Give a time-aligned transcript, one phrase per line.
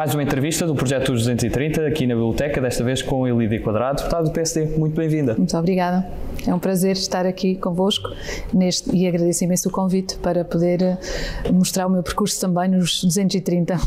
[0.00, 4.24] Mais uma entrevista do Projeto 230 aqui na Biblioteca, desta vez com Elídia Quadrado, deputada
[4.24, 4.78] do PSD.
[4.78, 5.34] Muito bem-vinda.
[5.34, 6.10] Muito obrigada.
[6.46, 8.08] É um prazer estar aqui convosco
[8.50, 10.98] neste, e agradeço imenso o convite para poder eh,
[11.52, 13.78] mostrar o meu percurso também nos 230.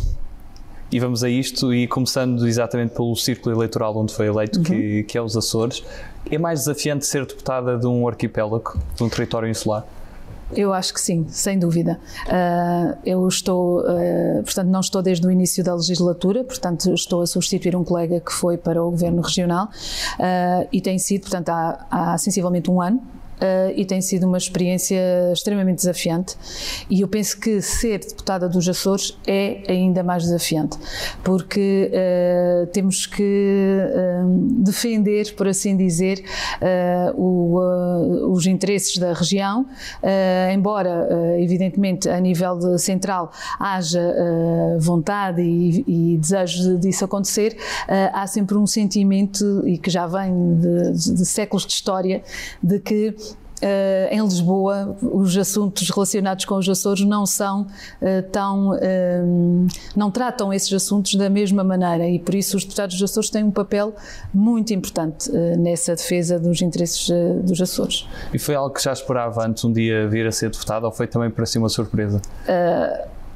[0.92, 4.66] E vamos a isto, e começando exatamente pelo círculo eleitoral onde foi eleito, uhum.
[4.66, 5.84] que, que é os Açores.
[6.30, 9.84] É mais desafiante ser deputada de um arquipélago, de um território insular?
[10.56, 12.00] Eu acho que sim, sem dúvida.
[12.28, 17.28] Uh, eu estou, uh, portanto, não estou desde o início da legislatura, portanto, estou a
[17.28, 21.86] substituir um colega que foi para o governo regional uh, e tem sido, portanto, há,
[21.90, 23.02] há sensivelmente um ano
[23.44, 25.00] uh, e tem sido uma experiência
[25.34, 26.36] extremamente desafiante.
[26.90, 30.78] E eu penso que ser deputada dos Açores é ainda mais desafiante,
[31.24, 36.24] porque uh, temos que uh, defender, por assim dizer,
[37.16, 37.60] o,
[38.32, 39.66] os interesses da região,
[40.54, 41.08] embora,
[41.40, 44.02] evidentemente, a nível central haja
[44.80, 47.58] vontade e, e, desejo disso acontecer,
[48.14, 52.24] há sempre um sentimento, e que já vem de, de, séculos de história,
[52.62, 53.16] de que
[54.12, 58.72] em Lisboa, os assuntos relacionados com os Açores não são uh, tão.
[58.72, 63.30] Uh, não tratam esses assuntos da mesma maneira e por isso os deputados dos Açores
[63.30, 63.94] têm um papel
[64.34, 67.10] muito importante nessa defesa dos interesses
[67.44, 68.08] dos Açores.
[68.34, 71.08] E foi algo que já esperava antes um dia vir a ser deputado ou foi
[71.08, 72.22] também para si uma surpresa?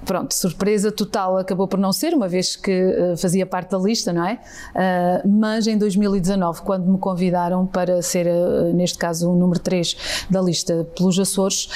[0.05, 4.13] Pronto, surpresa total acabou por não ser, uma vez que uh, fazia parte da lista,
[4.13, 4.39] não é?
[4.73, 10.25] Uh, mas em 2019, quando me convidaram para ser, uh, neste caso, o número 3
[10.29, 11.69] da lista pelos Açores,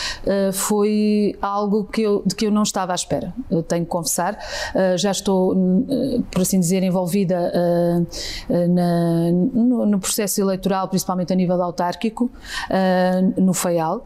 [0.54, 4.38] foi algo que eu, de que eu não estava à espera, eu tenho que confessar.
[4.98, 5.56] já estou,
[6.30, 7.52] por assim dizer, envolvida
[8.50, 12.32] na, no, no, processo eleitoral, principalmente a nível autárquico,
[13.38, 14.06] no FAIAL,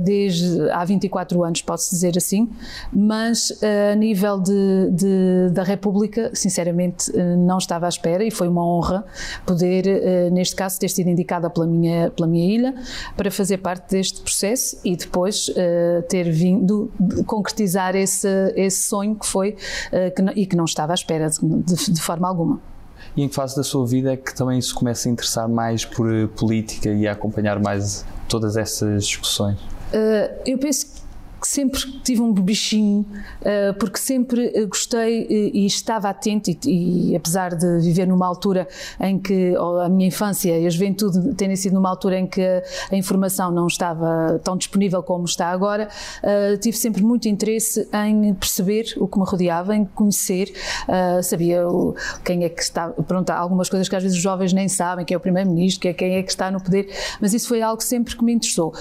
[0.00, 2.48] desde há 24 anos, posso dizer assim,
[2.92, 8.30] mas eh, a nível de, de, da República, sinceramente, eh, não estava à espera e
[8.30, 9.04] foi uma honra
[9.44, 12.74] poder, eh, neste caso, ter sido indicada pela minha, pela minha ilha
[13.16, 15.50] para fazer parte deste processo e depois
[16.08, 16.90] ter vindo
[17.26, 19.56] concretizar esse, esse sonho que foi
[20.14, 22.60] que não, e que não estava à espera de, de, forma alguma.
[23.16, 25.84] E em que fase da sua vida é que também se começa a interessar mais
[25.84, 26.06] por
[26.36, 29.58] política e a acompanhar mais todas essas discussões?
[30.44, 30.83] Eu penso
[31.44, 33.04] que que sempre tive um bichinho,
[33.42, 38.26] uh, porque sempre eh, gostei e, e estava atento, e, e, apesar de viver numa
[38.26, 38.66] altura
[38.98, 42.96] em que a minha infância e a juventude terem sido numa altura em que a
[42.96, 45.88] informação não estava tão disponível como está agora,
[46.62, 50.52] tive sempre muito interesse em perceber o que me rodeava, em conhecer,
[51.22, 51.64] sabia
[52.24, 55.14] quem é que está, pronto, algumas coisas que às vezes os jovens nem sabem, quem
[55.14, 56.88] é o primeiro-ministro, quem é que está no poder,
[57.20, 58.72] mas isso foi algo sempre que me interessou.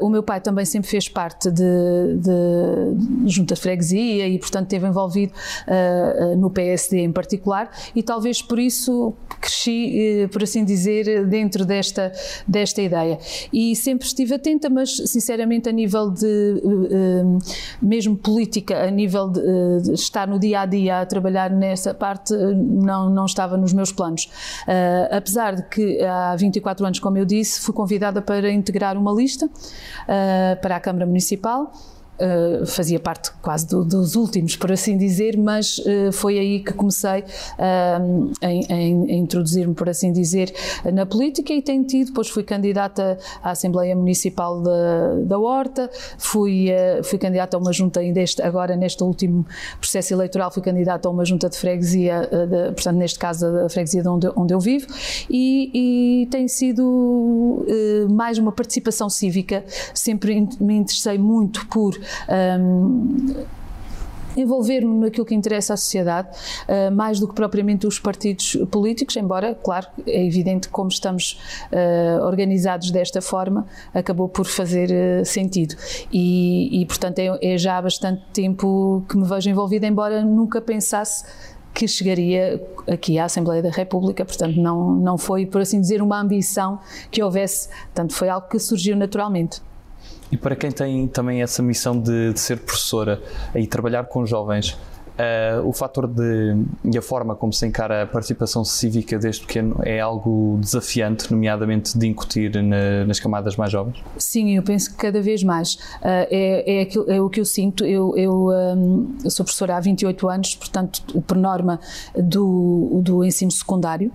[0.00, 4.86] o meu pai também sempre fez parte de de, junta de freguesia e, portanto, esteve
[4.86, 5.32] envolvido
[5.66, 11.64] uh, no PSD em particular e talvez por isso cresci, uh, por assim dizer, dentro
[11.64, 12.12] desta,
[12.46, 13.18] desta ideia.
[13.52, 17.38] E sempre estive atenta, mas, sinceramente, a nível de, uh,
[17.80, 19.40] mesmo política, a nível de,
[19.82, 23.92] de, estar no dia a dia a trabalhar nessa parte, não, não estava nos meus
[23.92, 24.28] planos.
[25.10, 29.48] apesar de que há 24 anos, como eu disse, fui convidada para integrar uma lista
[30.60, 31.72] para a Câmara Municipal.
[32.20, 36.72] Uh, fazia parte quase do, dos últimos, por assim dizer, mas uh, foi aí que
[36.72, 40.52] comecei uh, a, introduzir-me, por assim dizer,
[40.92, 46.68] na política e tenho tido, depois fui candidata à Assembleia Municipal da, da Horta, fui,
[47.04, 49.46] fui candidata a uma junta, ainda este, agora neste último
[49.78, 54.02] processo eleitoral, fui candidata a uma junta de freguesia, de, portanto, neste caso, a freguesia
[54.02, 54.88] de onde, onde eu vivo,
[55.30, 57.64] e, e tem sido
[58.10, 59.64] mais uma participação cívica,
[59.94, 61.96] sempre me interessei muito por
[62.60, 63.46] um,
[64.36, 66.28] envolver-me naquilo que interessa à sociedade,
[66.68, 71.40] uh, mais do que propriamente os partidos políticos, embora, claro, é evidente como estamos
[71.72, 75.74] uh, organizados desta forma, acabou por fazer uh, sentido.
[76.12, 80.60] E, e portanto, é, é, já há bastante tempo que me vejo envolvida, embora nunca
[80.60, 81.24] pensasse
[81.74, 82.60] que chegaria
[82.90, 87.22] aqui à Assembleia da República, portanto não, não foi, por assim dizer, uma ambição que
[87.22, 89.60] houvesse, portanto foi algo que surgiu naturalmente.
[90.30, 93.20] E para quem tem também essa missão de, de ser professora
[93.54, 94.76] e trabalhar com jovens,
[95.18, 96.54] Uh, o fator de,
[96.84, 101.98] e a forma como se encara a participação cívica desde pequeno é algo desafiante, nomeadamente
[101.98, 104.00] de incutir na, nas camadas mais jovens?
[104.16, 105.74] Sim, eu penso que cada vez mais.
[105.74, 107.84] Uh, é, é, aquilo, é, o que eu sinto.
[107.84, 111.80] Eu, eu, um, eu, sou professora há 28 anos, portanto, por norma
[112.16, 114.12] do, do ensino secundário,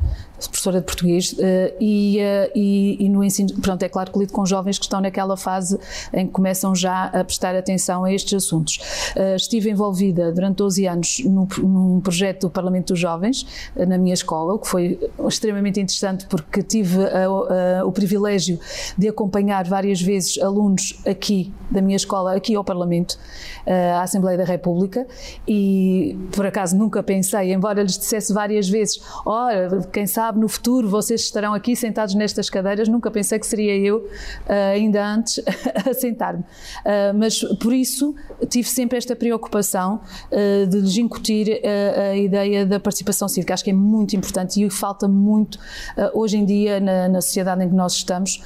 [0.50, 1.36] professora de português,
[1.80, 2.20] e,
[2.56, 5.80] e, e, no ensino, pronto, é claro que lido com jovens que estão naquela fase
[6.14, 8.80] em que começam já a prestar atenção a estes assuntos.
[9.36, 13.46] Estive envolvida durante 12 anos no, num projeto do Parlamento dos Jovens,
[13.76, 16.98] na minha escola, o que foi extremamente interessante porque tive
[17.86, 18.60] o privilégio
[18.98, 23.18] de acompanhar várias vezes alunos aqui da minha escola, aqui ao Parlamento,
[23.66, 25.08] à Assembleia da República,
[25.48, 30.90] e por acaso nunca pensei, embora lhes dissesse várias vezes, ora, quem sabe no futuro
[30.90, 34.08] vocês estarão aqui sentados nestas cadeiras, nunca pensei que seria eu,
[34.74, 35.40] ainda antes,
[35.90, 36.44] a sentar-me.
[37.18, 38.16] Mas por isso
[38.50, 40.02] tive sempre esta preocupação
[40.70, 41.62] de lhes incutir
[42.12, 43.54] a ideia da participação cívica.
[43.54, 45.60] Acho que é muito importante e falta muito
[46.14, 48.42] hoje em dia na, na sociedade em que nós estamos,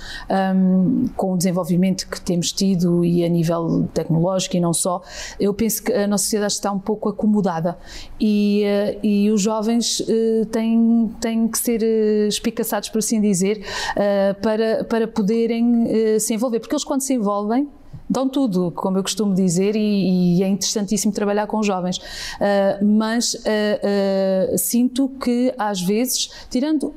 [1.15, 5.01] com o desenvolvimento que temos tido e a nível tecnológico e não só,
[5.39, 7.77] eu penso que a nossa sociedade está um pouco acomodada
[8.19, 13.63] e, eh, e os jovens eh, têm, têm que ser eh, espicaçados, por assim dizer,
[14.41, 17.69] para, para poderem se envolver, porque eles quando se envolvem
[18.09, 21.99] dão tudo, como eu costumo dizer, e, e é interessantíssimo trabalhar com jovens.
[22.81, 23.35] Mas
[24.57, 26.93] sinto que, às vezes, tirando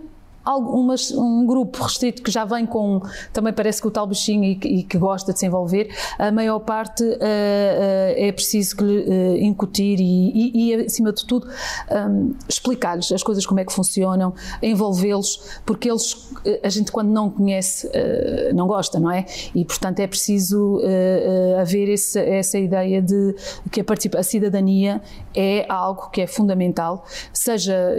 [0.50, 3.00] algumas, um grupo restrito que já vem com,
[3.32, 6.58] também parece que o tal bichinho e, e que gosta de se envolver, a maior
[6.58, 7.16] parte uh, uh,
[8.16, 11.48] é preciso que lhe uh, incutir e, e, e, acima de tudo,
[11.90, 16.30] um, explicar-lhes as coisas como é que funcionam, envolvê-los, porque eles,
[16.62, 17.90] a gente quando não conhece,
[18.54, 19.26] não gosta, não é?
[19.54, 20.80] E portanto é preciso
[21.60, 23.34] haver esse, essa ideia de
[23.70, 23.84] que a,
[24.18, 25.00] a cidadania
[25.34, 27.94] é algo que é fundamental, seja,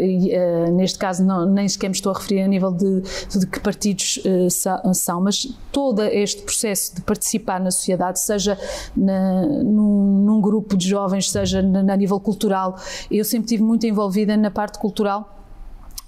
[0.73, 4.21] neste caso não, nem sequer me estou a referir a nível de, de que partidos
[4.25, 8.57] uh, são, mas todo este processo de participar na sociedade, seja
[8.95, 12.77] na, num, num, grupo de jovens, seja na, nível cultural,
[13.09, 15.37] eu sempre estive muito envolvida na parte cultural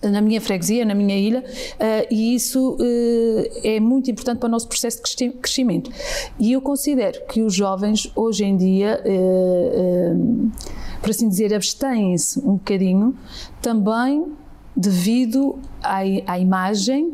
[0.10, 4.52] na minha freguesia, na minha ilha, uh, e isso uh, é muito importante para o
[4.52, 5.90] nosso processo de crescimento.
[6.40, 10.52] E eu considero que os jovens, hoje em dia, uh,
[11.02, 13.16] por assim dizer, abstêm-se um bocadinho
[13.62, 14.26] também
[14.76, 17.12] devido à, à imagem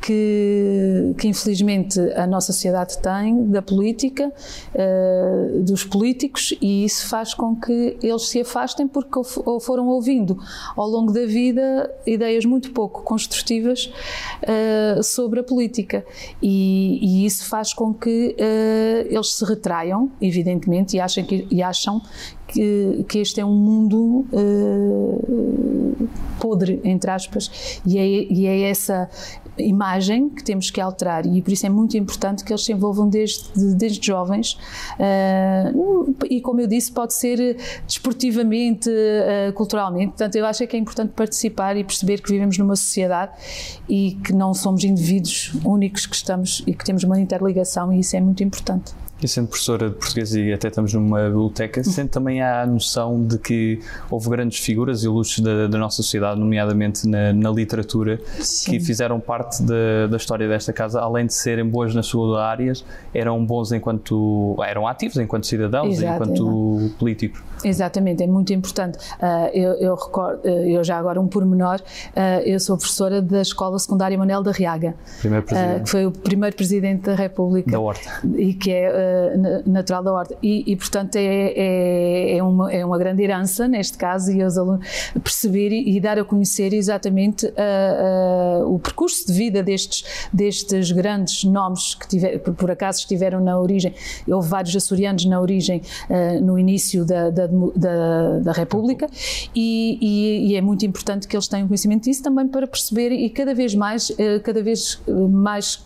[0.00, 4.32] que, que, infelizmente a nossa sociedade tem da política,
[4.74, 10.38] uh, dos políticos, e isso faz com que eles se afastem porque ou foram ouvindo
[10.76, 13.92] ao longo da vida ideias muito pouco construtivas
[14.42, 16.04] uh, sobre a política.
[16.42, 21.62] E, e, isso faz com que uh, eles se retraiam, evidentemente, e, achem que, e
[21.62, 22.00] acham
[22.46, 26.08] que, que este é um mundo uh,
[26.38, 29.08] podre, entre aspas, e é, e é, essa
[29.58, 33.08] imagem que temos que alterar e por isso é muito importante que eles se envolvam
[33.08, 34.58] desde, desde jovens
[34.98, 37.56] uh, e como eu disse pode ser
[37.86, 42.76] desportivamente, uh, culturalmente, portanto eu acho que é importante participar e perceber que vivemos numa
[42.76, 43.32] sociedade
[43.88, 48.16] e que não somos indivíduos únicos que estamos e que temos uma interligação e isso
[48.16, 48.92] é muito importante.
[49.22, 53.24] E sendo professora de português e até estamos numa biblioteca, sendo também há a noção
[53.24, 53.80] de que
[54.10, 58.72] houve grandes figuras e ilustres da, da nossa sociedade, nomeadamente na, na literatura, Sim.
[58.72, 62.84] que fizeram parte da, da, história desta casa, além de serem boas nas suas áreas,
[63.14, 64.54] eram bons enquanto.
[64.66, 67.42] eram ativos enquanto cidadãos Exato, enquanto políticos.
[67.64, 68.98] Exatamente, é muito importante.
[68.98, 73.40] Uh, eu, eu, recordo, uh, eu já agora um pormenor, uh, eu sou professora da
[73.40, 77.70] Escola Secundária Manuel da Riaga, que foi o primeiro presidente da República.
[77.70, 78.20] Da Horta.
[78.36, 79.05] E que é
[79.66, 80.36] natural da Horta.
[80.42, 84.56] E, e portanto, é, é, é, uma, é uma grande herança, neste caso, e os
[84.56, 84.86] alunos
[85.22, 87.52] perceber e, e dar a conhecer exatamente
[88.66, 93.58] o percurso de vida destes, destes grandes nomes que tiver, por, por acaso estiveram na
[93.58, 93.94] origem.
[94.28, 95.82] Houve vários açorianos na origem,
[96.42, 99.08] no início da, da da, da, República
[99.54, 103.30] e, e, e, é muito importante que eles tenham conhecimento disso também para perceber e
[103.30, 105.84] cada vez mais, eh, cada vez eh, mais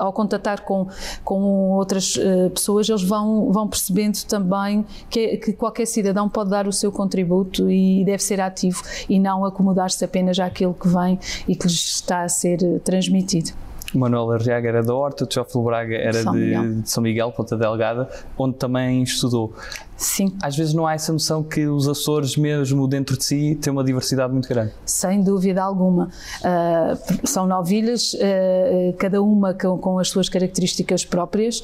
[0.00, 0.88] ao contatar com,
[1.22, 6.66] com outras uh, pessoas, eles vão, vão percebendo também que, que, qualquer cidadão pode dar
[6.66, 11.54] o seu contributo e deve ser ativo e não acomodar-se apenas àquilo que vem e
[11.54, 13.52] que lhes está a ser transmitido.
[13.94, 17.56] Manuel Arriaga era da Horta, o Teófilo Braga era São de, de, São Miguel, Ponta
[17.56, 19.52] Delgada, onde também estudou.
[19.96, 20.34] Sim.
[20.42, 23.84] Às vezes não há essa noção que os Açores, mesmo dentro de si, têm uma
[23.84, 24.72] diversidade muito grande.
[24.84, 26.08] Sem dúvida alguma.
[26.40, 31.62] Uh, são nove ilhas, uh, cada uma com, com as suas características próprias,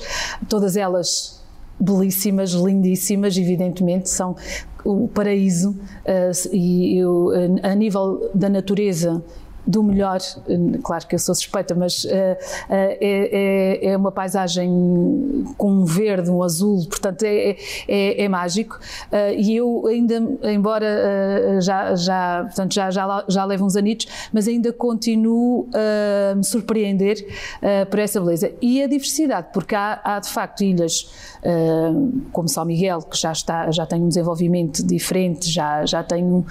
[0.49, 1.43] todas elas
[1.79, 4.35] belíssimas, lindíssimas, evidentemente, são
[4.85, 7.31] o paraíso uh, e eu,
[7.63, 9.23] a nível da natureza
[9.67, 10.21] do melhor,
[10.83, 12.15] claro que eu sou suspeita, mas uh, uh,
[12.71, 17.57] é, é, uma paisagem com um verde, um azul, portanto é,
[17.89, 18.79] é, é mágico.
[19.11, 24.47] Uh, e eu ainda, embora já, já, portanto, já, já, já levo uns anitos, mas
[24.47, 27.27] ainda continuo a me surpreender
[27.91, 28.53] por essa beleza.
[28.61, 31.11] E a diversidade, porque há, há de facto ilhas
[32.33, 36.45] como São Miguel, que já, está, já tem um desenvolvimento diferente, já, já tem um,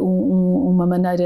[0.00, 1.24] uma maneira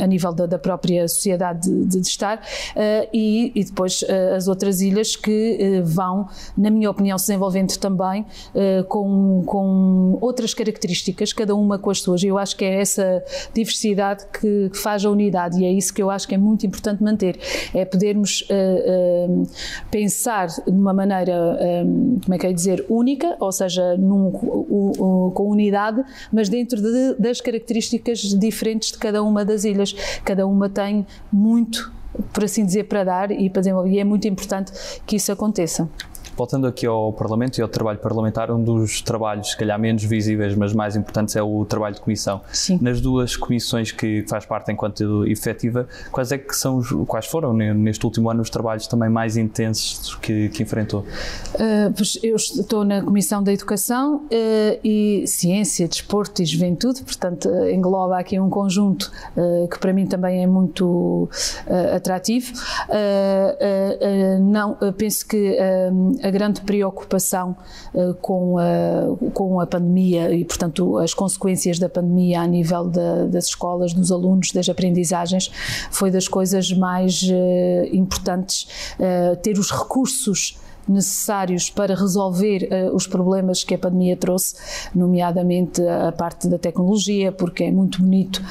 [0.00, 4.48] a nível da, da própria sociedade de, de estar, uh, e, e, depois uh, as
[4.48, 8.26] outras ilhas que uh, vão, na minha opinião, se desenvolvendo também
[8.88, 12.22] com, com outras características, cada uma com as suas.
[12.22, 13.22] Eu acho que é essa
[13.54, 17.02] diversidade que, faz a unidade e é isso que eu acho que é muito importante
[17.02, 17.38] manter,
[17.72, 18.46] é podermos
[19.90, 21.58] pensar de uma maneira,
[22.24, 27.40] como é que é dizer, única, ou seja, num, com unidade, mas dentro de, das
[27.40, 29.81] características diferentes de cada uma das ilhas
[30.24, 31.92] cada uma tem muito,
[32.32, 34.72] por assim dizer, para dar e para desenvolver, e é muito importante
[35.06, 35.88] que isso aconteça.
[36.36, 40.54] Voltando aqui ao Parlamento e ao trabalho parlamentar, um dos trabalhos, se calhar menos visíveis,
[40.54, 42.40] mas mais importantes, é o trabalho de comissão.
[42.52, 42.78] Sim.
[42.80, 48.04] Nas duas comissões que faz parte enquanto efetiva, quais é que são, quais foram neste
[48.04, 51.00] último ano os trabalhos também mais intensos que, que enfrentou?
[51.54, 57.48] Uh, pois eu estou na Comissão da Educação uh, e Ciência, Desporto e Juventude, portanto
[57.66, 61.28] engloba aqui um conjunto uh, que para mim também é muito
[61.94, 62.52] atrativo.
[64.40, 65.56] não, penso que
[66.22, 67.56] a grande preocupação
[67.94, 73.26] uh, com, a, com a pandemia e, portanto, as consequências da pandemia a nível da,
[73.26, 75.50] das escolas, dos alunos, das aprendizagens,
[75.90, 78.66] foi das coisas mais uh, importantes.
[78.98, 84.56] Uh, ter os recursos necessários para resolver uh, os problemas que a pandemia trouxe,
[84.94, 88.42] nomeadamente a parte da tecnologia, porque é muito bonito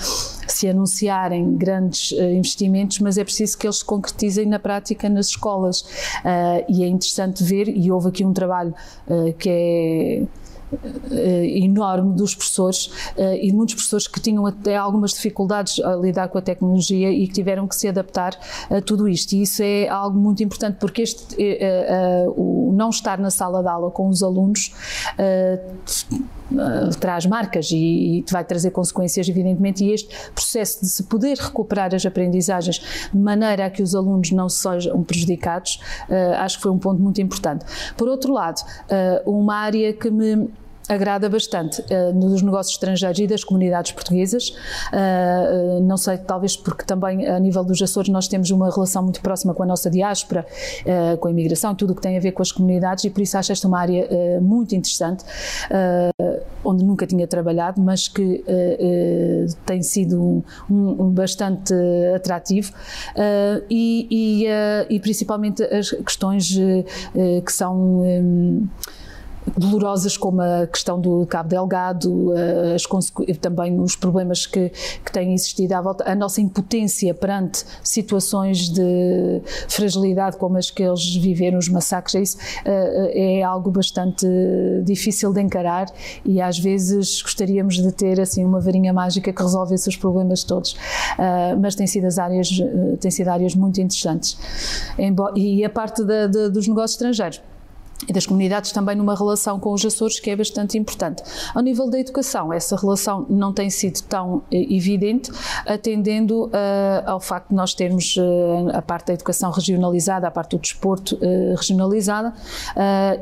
[0.54, 5.28] se anunciarem grandes uh, investimentos, mas é preciso que eles se concretizem na prática nas
[5.28, 5.82] escolas.
[5.82, 8.74] Uh, e é interessante ver, e houve aqui um trabalho
[9.38, 10.24] que é
[10.72, 15.96] uh, enorme dos professores uh, e de muitos professores que tinham até algumas dificuldades a
[15.96, 18.38] lidar com a tecnologia e que tiveram que se adaptar
[18.70, 19.34] a tudo isto.
[19.34, 23.70] E isso é algo muito importante porque este, uh, o não estar na sala de
[23.70, 24.74] aula com os alunos
[27.00, 31.94] traz marcas e, e, vai trazer consequências, evidentemente, e este processo de se poder recuperar
[31.94, 32.82] as aprendizagens
[33.12, 35.80] de maneira a que os alunos não sejam prejudicados,
[36.10, 37.66] uh, acho que foi um ponto muito importante.
[37.98, 40.50] Por outro lado, uh, uma área que me
[40.88, 44.50] agrada bastante uh, nos negócios estrangeiros e das comunidades portuguesas.
[44.50, 49.04] Uh, uh, não sei, talvez porque também a nível dos Açores nós temos uma relação
[49.04, 50.46] muito próxima com a nossa diáspora,
[51.20, 53.38] com a imigração, tudo o que tem a ver com as comunidades e por isso
[53.38, 54.08] acho esta uma área
[54.42, 55.24] muito interessante,
[56.64, 58.44] onde nunca tinha trabalhado, mas que
[59.66, 61.74] tem sido um, um, bastante
[62.16, 62.74] atrativo
[63.70, 64.46] e, e,
[64.90, 66.58] e, principalmente as questões
[67.46, 68.68] que são um,
[69.58, 72.78] dolorosas como a questão do Cabo Delgado, eh,
[73.40, 74.70] também os problemas que,
[75.04, 80.84] que têm existido à volta, a nossa impotência perante situações de fragilidade como as que
[80.84, 84.28] eles viveram, os massacres, é isso eh, é algo bastante
[84.84, 85.88] difícil de encarar
[86.24, 90.76] e às vezes gostaríamos de ter assim uma varinha mágica que resolvesse os problemas todos,
[91.18, 92.50] eh, mas tem sido as áreas,
[93.00, 94.38] tem sido áreas muito interessantes.
[95.36, 97.42] E a parte da, da, dos negócios estrangeiros
[98.08, 101.24] e das comunidades também numa relação com os Açores que é bastante importante.
[101.54, 105.32] Ao nível da educação, essa relação não tem sido tão eh, evidente,
[105.66, 106.52] atendendo uh,
[107.06, 111.16] ao facto de nós termos uh, a parte da educação regionalizada, a parte do desporto
[111.16, 112.34] uh, regionalizada,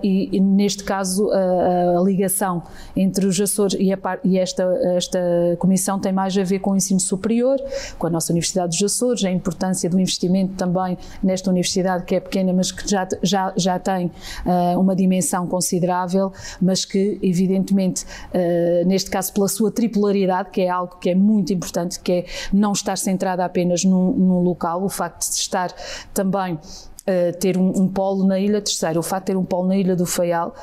[0.03, 2.63] e, e, neste caso a, ligação
[2.95, 4.63] entre os Açores e, parte, e esta,
[4.95, 5.19] esta
[5.57, 7.57] comissão tem mais a ver com o ensino superior,
[7.98, 12.19] com a nossa Universidade dos Açores, a importância do investimento também nesta universidade que é
[12.19, 14.12] pequena, mas que já, já, já tem
[14.78, 20.98] uma dimensão considerável, mas que, evidentemente, uh, neste caso pela sua tripolaridade, que é algo
[20.98, 25.30] que é muito importante, que é não estar centrada apenas num, num local, o facto
[25.30, 25.74] de estar
[26.14, 26.58] também
[27.00, 29.00] Uh, ter um, um, polo na Ilha Terceira.
[29.00, 30.54] O facto de ter um polo na Ilha do Faial,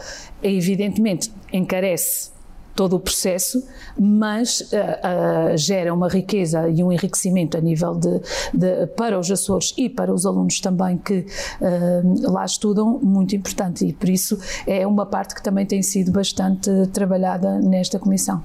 [0.41, 2.31] é, evidentemente, encarece
[2.77, 3.67] todo o processo,
[3.99, 8.21] mas uh, uh, gera uma riqueza e um enriquecimento a nível de,
[8.53, 11.27] de, para os Açores e para os alunos também que
[11.61, 16.13] uh, lá estudam muito importante e por isso é uma parte que também tem sido
[16.13, 18.45] bastante trabalhada nesta comissão.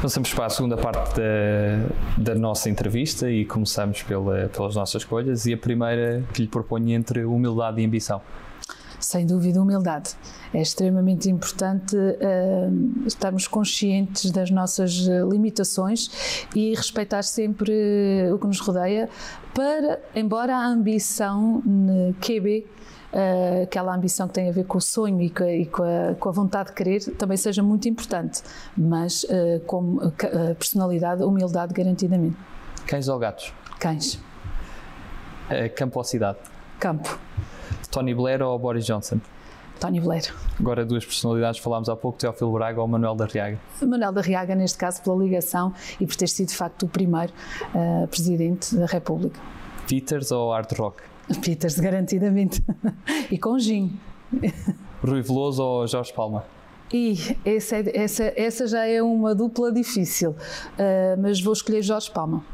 [0.00, 5.46] Passamos para a segunda parte da, da nossa entrevista e começamos pela, pelas nossas escolhas
[5.46, 8.20] e a primeira que lhe proponho entre humildade e ambição.
[9.06, 10.16] Sem dúvida, humildade.
[10.52, 14.94] É extremamente importante uh, estarmos conscientes das nossas
[15.30, 16.10] limitações
[16.56, 17.72] e respeitar sempre
[18.32, 19.08] o que nos rodeia,
[19.54, 21.62] para, embora a ambição
[22.20, 22.66] QB
[23.06, 25.82] Uh, aquela ambição que tem a ver com o sonho e com a, e com
[25.82, 28.42] a, com a vontade de querer também seja muito importante,
[28.76, 30.12] mas uh, como uh,
[30.58, 32.36] personalidade, humildade garantidamente.
[32.86, 33.54] Cães ou gatos?
[33.78, 34.18] Cães.
[35.76, 36.38] campo ou cidade?
[36.78, 37.25] Campo.
[37.90, 39.20] Tony Blair ou Boris Johnson?
[39.78, 40.34] Tony Blair.
[40.58, 43.58] Agora duas personalidades, falámos há pouco, Teófilo Braga ou Manuel da Riaga?
[43.82, 47.32] Manuel da Riaga, neste caso, pela ligação e por ter sido, de facto, o primeiro
[48.10, 49.38] Presidente da República.
[49.86, 51.02] Peters ou Hard Rock?
[51.42, 52.62] Peters, garantidamente.
[53.30, 53.98] e com gin.
[55.02, 56.44] Rui Veloso ou Jorge Palma?
[56.92, 62.10] E essa, é, essa, essa já é uma dupla difícil, uh, mas vou escolher Jorge
[62.10, 62.44] Palma.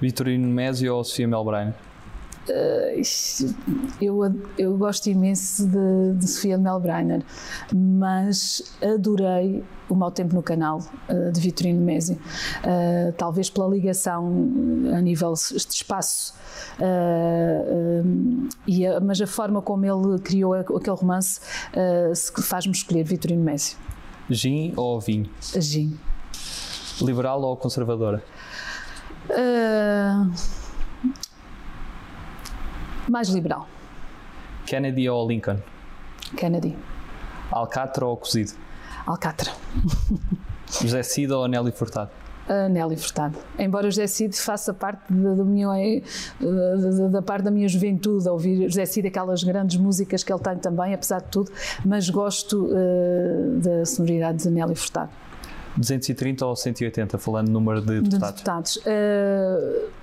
[0.00, 1.72] Vitorino Mésio ou Sofia Melbrein?
[2.48, 3.54] Uh,
[4.00, 4.18] eu,
[4.56, 7.22] eu gosto imenso de, de Sofia Melbreiner,
[7.74, 12.16] mas adorei o Mau Tempo no Canal, uh, de Vitorino Mésio.
[12.16, 14.26] Uh, talvez pela ligação
[14.94, 16.34] a nível de espaço,
[19.02, 21.40] mas a forma como ele criou aquele romance
[22.42, 23.76] faz-me escolher Vitorino Mésio.
[24.30, 25.28] Gin ou vinho?
[25.40, 25.98] Gin.
[27.00, 28.22] Liberal ou conservadora?
[29.30, 30.57] Uh,
[33.10, 33.66] mais liberal.
[34.66, 35.58] Kennedy ou Lincoln?
[36.36, 36.76] Kennedy.
[37.50, 38.52] Alcatra ou cozido?
[39.06, 39.52] Alcatra.
[40.82, 42.10] José Cid ou Nelly Furtado?
[42.48, 43.38] Uh, Nelly Furtado.
[43.58, 45.68] Embora o José Cid faça parte da, minha,
[46.40, 50.40] da, da, parte da minha juventude, a ouvir José Cid, aquelas grandes músicas que ele
[50.40, 51.50] tem também, apesar de tudo,
[51.84, 55.10] mas gosto uh, da sonoridade de Nelly Furtado.
[55.76, 58.18] 230 ou 180, falando número de deputados?
[58.18, 58.76] De deputados.
[58.76, 59.97] Uh,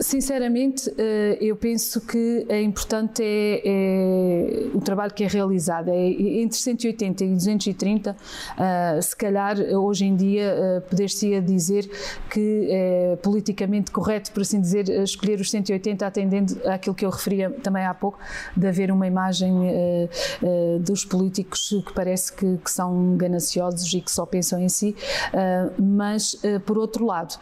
[0.00, 5.90] Sinceramente, eh, eu penso que é importante é, é, o trabalho que é realizado.
[5.90, 6.08] É,
[6.40, 8.16] entre 180 e 230,
[8.58, 11.90] eh, se calhar hoje em dia eh, poder-se dizer
[12.30, 17.50] que é politicamente correto, por assim dizer, escolher os 180 atendendo àquilo que eu referia
[17.50, 18.18] também há pouco,
[18.56, 19.52] de haver uma imagem
[20.80, 24.96] dos políticos que parece que, que são gananciosos e que só pensam em si,
[25.78, 27.38] mas por outro lado,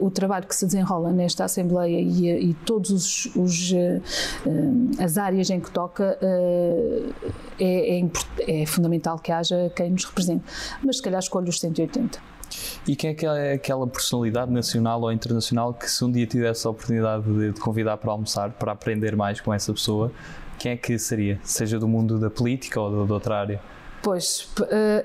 [0.00, 4.02] o trabalho que se desenrola nesta Assembleia e, e todos os, os uh,
[4.98, 7.14] as áreas em que toca uh,
[7.60, 10.44] é, é, é, fundamental que haja quem nos represente.
[10.82, 12.18] Mas se calhar escolho os 180.
[12.86, 16.66] E quem é que é aquela personalidade nacional ou internacional que se um dia tivesse
[16.66, 20.10] a oportunidade de, de convidar para almoçar, para aprender mais com essa pessoa,
[20.58, 21.38] quem é que seria?
[21.44, 23.60] Seja do mundo da política ou de outra área?
[24.02, 24.48] Pois,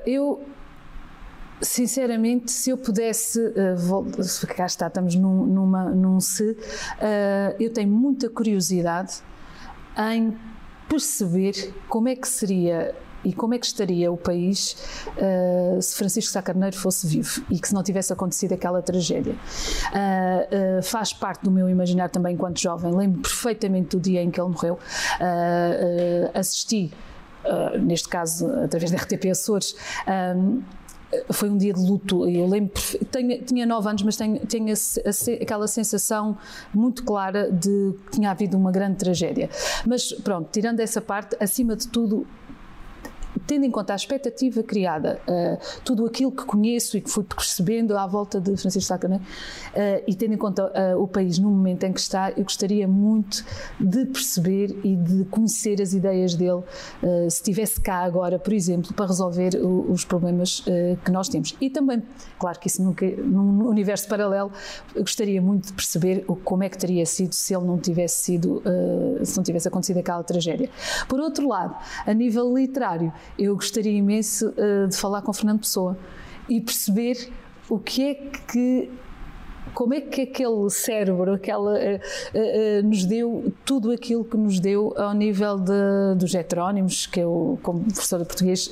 [0.06, 0.42] eu
[1.64, 7.90] sinceramente, se eu pudesse, uh, cá está, estamos num, numa, num se, uh, eu tenho
[7.90, 9.22] muita curiosidade
[9.98, 10.38] em
[10.88, 14.76] perceber como é que seria e como é que estaria o país
[15.18, 19.34] uh, se Francisco Sá Carneiro fosse vivo e que se não tivesse acontecido aquela tragédia.
[19.34, 24.30] Uh, uh, faz parte do meu imaginário também enquanto jovem, lembro perfeitamente do dia em
[24.30, 24.78] que ele morreu.
[26.34, 26.92] assisti,
[27.82, 29.76] neste caso através da RTP Açores,
[31.32, 32.28] foi um dia de luto.
[32.28, 32.74] Eu lembro,
[33.12, 36.38] tenho, tinha nove anos, mas tenho, tenho a, a, aquela sensação
[36.74, 39.50] muito clara de que tinha havido uma grande tragédia.
[39.86, 42.26] Mas pronto, tirando essa parte, acima de tudo,
[43.46, 47.98] tendo em conta a expectativa criada, uh, tudo aquilo que conheço e que fui percebendo
[47.98, 51.84] à volta de Francisco Sacana, uh, e tendo em conta uh, o país no momento
[51.84, 53.44] em que está, eu gostaria muito
[53.80, 56.64] de perceber e de conhecer as ideias dele,
[57.30, 60.64] se estivesse cá agora, por exemplo, para resolver o, os problemas
[61.04, 61.56] que nós temos.
[61.60, 62.02] E também,
[62.40, 64.52] claro que isso nunca, num universo paralelo,
[64.96, 68.62] gostaria muito de perceber o, como é que teria sido se ele não tivesse sido,
[69.24, 70.70] se não tivesse acontecido aquela tragédia.
[71.08, 75.98] Por outro lado, a nível literário, eu gostaria imenso uh, de falar com Fernando Pessoa
[76.48, 77.32] e perceber
[77.70, 78.92] o que é que
[79.74, 84.94] como é que aquele cérebro, aquela, uh, uh, nos deu tudo aquilo que nos deu
[84.96, 88.72] ao nível de, dos heterónimos, que eu, como professora de português,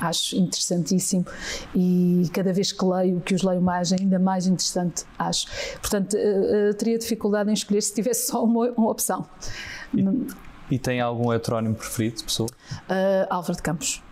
[0.00, 1.26] acho interessantíssimo
[1.74, 5.46] e cada vez que leio, que os leio mais, ainda mais interessante acho.
[5.78, 6.16] Portanto,
[6.78, 9.26] teria dificuldade em escolher se tivesse só uma, uma opção.
[9.92, 10.02] E
[10.70, 12.48] e tem algum heterónimo preferido, pessoa?
[12.88, 14.02] Uh, Álvaro de Campos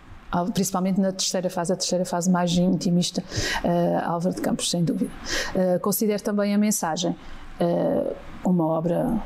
[0.53, 3.23] principalmente na terceira fase, a terceira fase mais intimista,
[3.63, 5.11] uh, Álvaro de Campos, sem dúvida.
[5.55, 7.15] Uh, considero também a mensagem
[7.59, 9.21] uh, uma obra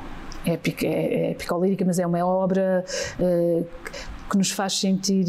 [0.45, 2.83] épica, é, é épico-lírica, mas é uma obra
[4.29, 5.25] que nos faz sentir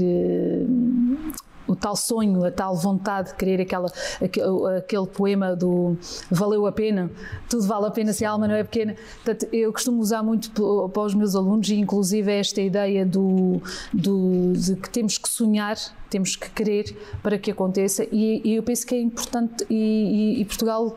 [1.66, 5.96] o tal sonho, a tal vontade de querer aquela, aquele, poema do
[6.30, 7.10] valeu a pena,
[7.48, 8.94] tudo vale a pena se a alma não é pequena.
[9.24, 10.50] Portanto, eu costumo usar muito
[10.90, 13.60] para os meus alunos, e inclusive esta ideia do,
[13.92, 15.76] do, de que temos que sonhar,
[16.10, 20.40] temos que querer para que aconteça, e, e eu penso que é importante, e, e,
[20.40, 20.96] e Portugal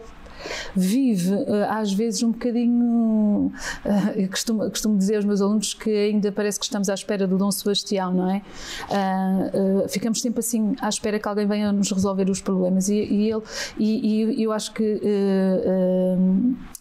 [0.75, 3.51] vive eh, às vezes um bocadinho.
[3.85, 7.27] Eh, eu costumo, costumo dizer aos meus alunos que ainda parece que estamos à espera
[7.27, 8.41] do Dom Sebastião, não é?
[8.87, 13.31] Uh, ficamos sempre assim à espera que alguém venha nos resolver os problemas e, e
[13.31, 13.41] ele
[13.77, 15.01] e, e, eu acho que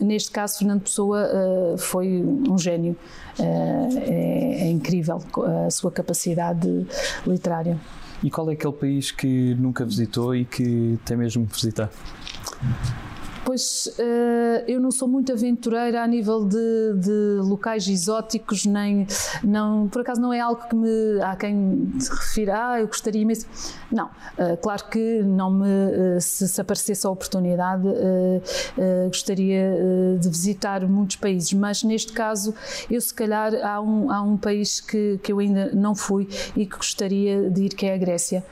[0.00, 1.28] neste caso Fernando Pessoa
[1.78, 2.96] foi um gênio.
[3.38, 5.22] É, é incrível
[5.66, 6.86] a sua capacidade
[7.26, 7.78] literária.
[8.22, 11.90] E qual é aquele país que nunca visitou e que tem mesmo que visitar?
[13.46, 19.06] Pois uh, eu não sou muito aventureira a nível de, de, locais exóticos, nem
[19.44, 23.22] não, por acaso não é algo que me há quem se refira, ah, eu gostaria
[23.22, 23.46] imenso.
[23.88, 27.84] Não, uh, claro que não me uh, se, se, aparecesse a oportunidade,
[29.06, 29.76] gostaria
[30.18, 32.52] de visitar muitos países, mas neste caso
[32.90, 36.66] eu se calhar há um, há um país que, que eu ainda não fui e
[36.66, 38.44] que gostaria de ir, que é a Grécia.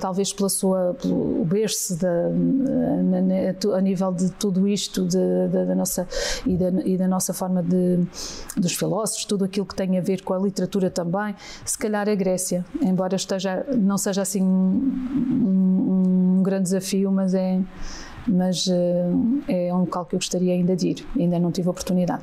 [0.00, 2.28] Talvez pela sua, pelo berço da,
[3.76, 6.08] a nível de tudo isto, de, de, da nossa
[6.46, 8.00] e da, e da, nossa forma de
[8.56, 12.14] dos filósofos, tudo aquilo que tem a ver com a literatura também, se calhar a
[12.14, 17.60] Grécia, embora esteja não seja assim um, um grande desafio, mas é
[18.26, 22.22] mas uh, é um local que eu gostaria ainda de ir, ainda não tive oportunidade.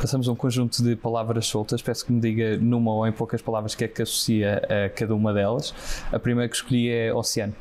[0.00, 1.82] Passamos a um conjunto de palavras soltas.
[1.82, 5.14] Peço que me diga numa ou em poucas palavras que é que associa a cada
[5.14, 5.74] uma delas.
[6.12, 7.54] A primeira que escolhi é oceano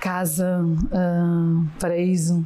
[0.00, 2.44] casa, uh, paraíso,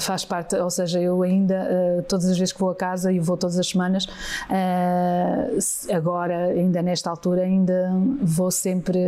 [0.00, 3.20] faz parte, ou seja, eu ainda, uh, todas as vezes que vou a casa, e
[3.20, 8.98] vou todas as semanas, uh, agora, ainda nesta altura, ainda vou sempre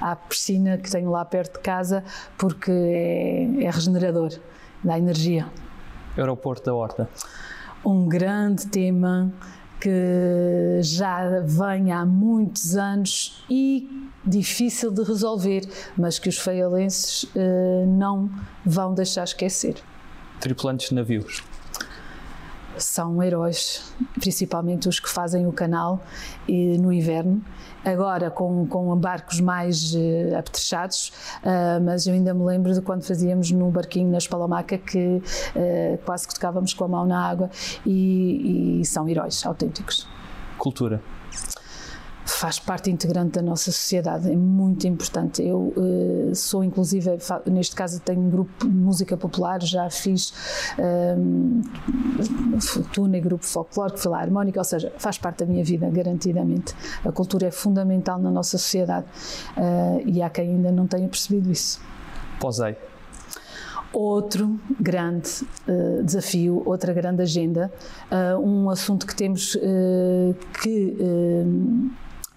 [0.00, 2.02] à piscina que tenho lá perto de casa,
[2.38, 4.32] porque é, é regenerador,
[4.82, 5.46] dá energia.
[6.16, 7.08] Aeroporto da Horta.
[7.84, 9.32] Um grande tema
[9.80, 15.62] que já vem há muitos anos e difícil de resolver,
[15.96, 18.30] mas que os feialenses uh, não
[18.64, 19.76] vão deixar esquecer.
[20.40, 21.42] Tripulantes de navios
[22.78, 26.00] são heróis, principalmente os que fazem o canal
[26.48, 27.42] e, no inverno.
[27.84, 31.12] Agora com, com barcos mais uh, apetrechados,
[31.42, 35.22] uh, mas eu ainda me lembro de quando fazíamos no barquinho na Espalamaca que
[35.54, 37.50] uh, quase que tocávamos com a mão na água
[37.84, 40.06] e, e são heróis autênticos.
[40.58, 41.00] Cultura
[42.26, 45.42] faz parte integrante da nossa sociedade, é muito importante.
[45.42, 50.34] Eu uh, sou, inclusive, neste caso, tenho um grupo de música popular, já fiz
[50.78, 51.62] um,
[52.52, 56.74] ehm, tuna, grupo folclórico, filarmónica, ou seja, faz parte da minha vida, garantidamente.
[57.04, 59.06] A cultura é fundamental na nossa sociedade
[59.56, 61.80] uh, e há quem ainda não tenha percebido isso.
[62.40, 62.76] Posei.
[63.92, 65.30] Outro grande
[65.68, 67.72] uh, desafio, outra grande agenda,
[68.10, 70.96] uh, um assunto que temos uh, que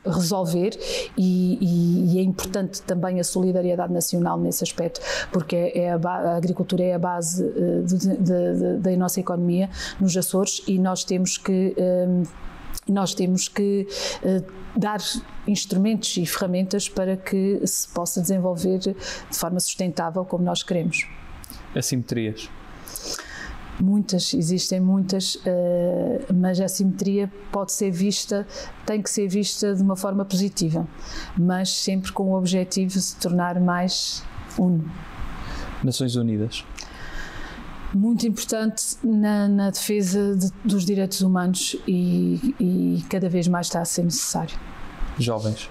[0.05, 0.71] resolver
[1.17, 5.95] e, e, e, é importante também a solidariedade nacional nesse aspecto, porque é, é a,
[5.95, 7.43] a, agricultura é a base
[7.83, 12.23] de, da nossa economia nos Açores e nós temos que um, ehm,
[12.87, 13.87] nós temos que
[14.23, 14.99] uh, dar
[15.47, 18.95] instrumentos e ferramentas para que se possa desenvolver de
[19.31, 21.07] forma sustentável como nós queremos.
[21.75, 22.49] Assimetrias.
[23.81, 28.45] Muitas, existem muitas, uh, mas a simetria pode ser vista,
[28.85, 30.85] tem que ser vista de uma forma positiva,
[31.37, 34.23] mas sempre com o objetivo de se tornar mais
[34.57, 34.83] uno.
[35.83, 36.65] Nações Unidas.
[37.93, 43.81] Muito importante na, na defesa de, dos direitos humanos e, e cada vez mais está
[43.81, 44.59] a ser necessário.
[45.17, 45.69] Jovens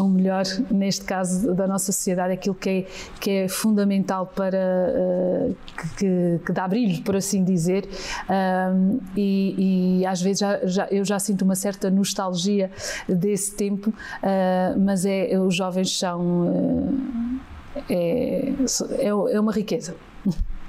[0.00, 2.86] o melhor, neste caso da nossa sociedade, aquilo que é,
[3.20, 5.56] que é fundamental para uh,
[5.96, 7.88] que, que, dá brilho, por assim dizer,
[8.28, 12.70] um, e, e, às vezes já, já, eu já sinto uma certa nostalgia
[13.08, 17.40] desse tempo, uh, mas é, os jovens são uh,
[17.88, 18.52] é,
[18.98, 19.94] é, é uma riqueza.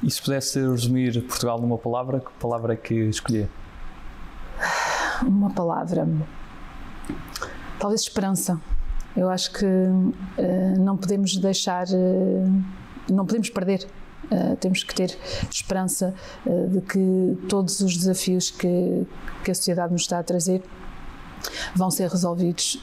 [0.01, 3.49] E se pudesse resumir Portugal numa palavra, que palavra é que escolher?
[5.21, 6.07] Uma palavra.
[7.79, 8.59] Talvez esperança.
[9.15, 12.63] Eu acho que uh, não podemos deixar, uh,
[13.11, 13.87] não podemos perder.
[14.31, 15.17] Uh, temos que ter
[15.51, 16.13] esperança
[16.45, 19.05] de que todos os desafios que,
[19.43, 20.63] que a sociedade nos está a trazer
[21.75, 22.81] vão ser resolvidos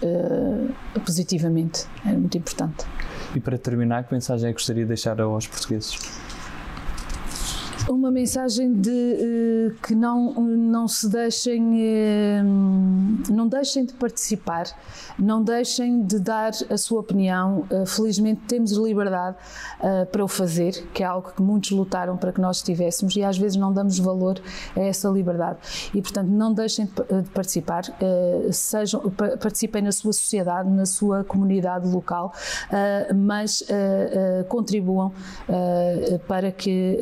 [1.07, 1.87] positivamente.
[2.05, 2.85] É muito importante.
[3.35, 5.99] E para terminar, que mensagem é que gostaria de deixar aos portugueses?
[7.91, 14.67] Uma mensagem de uh, que não, não se deixem, uh, não deixem de participar,
[15.19, 17.67] não deixem de dar a sua opinião.
[17.71, 19.37] Uh, felizmente temos liberdade
[20.13, 23.39] para o fazer, que é algo que muitos lutaram para que nós tivéssemos e às
[23.39, 24.41] vezes não damos valor
[24.77, 25.59] a essa liberdade.
[25.95, 27.85] E portanto não deixem de participar,
[28.53, 32.33] sejam, participem na sua sociedade, na sua comunidade local,
[33.15, 33.65] mas
[34.49, 35.13] contribuam
[36.29, 36.99] para que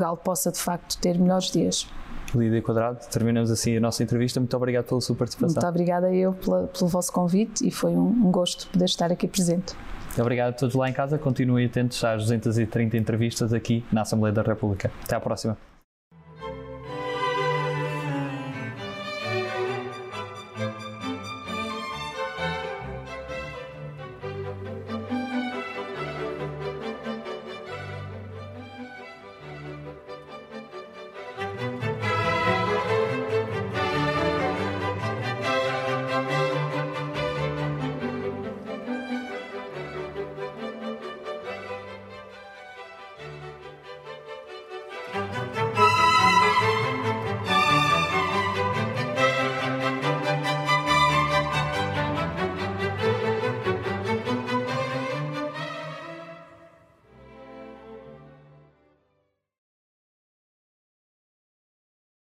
[0.00, 1.86] Portugal possa de facto ter melhores dias.
[2.34, 4.40] Lídia Quadrado, terminamos assim a nossa entrevista.
[4.40, 5.60] Muito obrigado pela sua participação.
[5.60, 9.28] Muito obrigada eu pela, pelo vosso convite e foi um, um gosto poder estar aqui
[9.28, 9.74] presente.
[10.18, 11.18] Obrigado a todos lá em casa.
[11.18, 14.90] Continuem atentos às 230 entrevistas aqui na Assembleia da República.
[15.04, 15.56] Até à próxima.